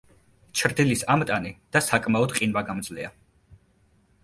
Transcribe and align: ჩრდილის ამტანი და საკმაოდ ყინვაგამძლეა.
ჩრდილის 0.61 1.03
ამტანი 1.15 1.51
და 1.77 1.83
საკმაოდ 1.89 2.35
ყინვაგამძლეა. 2.41 3.15